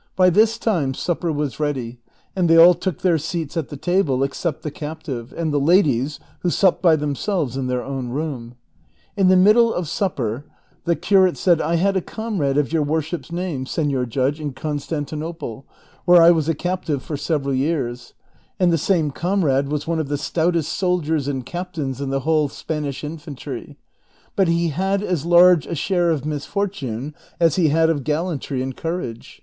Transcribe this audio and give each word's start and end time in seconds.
"By 0.16 0.30
this 0.30 0.58
time 0.58 0.94
supper 0.94 1.32
was 1.32 1.58
ready, 1.58 1.98
and 2.36 2.48
they 2.48 2.56
all 2.56 2.72
took 2.72 3.00
their 3.00 3.18
seats 3.18 3.56
at 3.56 3.68
the 3.68 3.76
table, 3.76 4.22
except 4.22 4.62
the 4.62 4.70
captive, 4.70 5.34
and 5.36 5.52
the 5.52 5.58
ladies, 5.58 6.20
who 6.42 6.50
supped 6.50 6.80
by 6.82 6.94
themselves 6.94 7.56
in 7.56 7.66
their 7.66 7.82
own 7.82 8.10
room.^ 8.10 8.54
In 9.16 9.26
the 9.26 9.34
middle 9.34 9.74
of 9.74 9.88
supper 9.88 10.44
the 10.84 10.94
curate 10.94 11.36
said," 11.36 11.60
I 11.60 11.74
had 11.74 11.96
a 11.96 12.00
comrade 12.00 12.58
of 12.58 12.72
your 12.72 12.84
worship's 12.84 13.32
name, 13.32 13.66
Senor 13.66 14.06
Judge, 14.06 14.40
in 14.40 14.52
Constantinople, 14.52 15.64
where 16.04 16.22
I 16.22 16.30
was 16.30 16.48
a 16.48 16.54
captive 16.54 17.02
for 17.02 17.16
several 17.16 17.52
years, 17.52 18.14
and 18.60 18.72
the 18.72 18.78
same 18.78 19.10
comrade 19.10 19.66
was 19.68 19.84
one 19.88 19.98
of 19.98 20.06
the 20.06 20.16
stoutest 20.16 20.72
soldiers 20.72 21.26
and 21.26 21.44
captains 21.44 22.00
in 22.00 22.10
the 22.10 22.20
whole 22.20 22.48
Spanish 22.48 23.02
infantry; 23.02 23.76
but 24.36 24.46
he 24.46 24.68
had 24.68 25.02
as 25.02 25.26
large 25.26 25.66
a 25.66 25.74
share 25.74 26.12
of 26.12 26.24
misfortune 26.24 27.16
as 27.40 27.56
he 27.56 27.70
had 27.70 27.90
of 27.90 28.04
gallantry 28.04 28.62
and 28.62 28.76
cour 28.76 29.00
age." 29.00 29.42